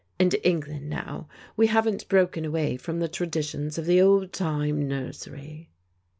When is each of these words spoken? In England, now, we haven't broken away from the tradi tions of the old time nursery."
In 0.17 0.31
England, 0.43 0.89
now, 0.89 1.29
we 1.55 1.67
haven't 1.67 2.09
broken 2.09 2.43
away 2.43 2.75
from 2.75 2.97
the 2.99 3.07
tradi 3.07 3.43
tions 3.47 3.77
of 3.77 3.85
the 3.85 4.01
old 4.01 4.33
time 4.33 4.87
nursery." 4.87 5.69